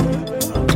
Uh-huh. 0.00 0.69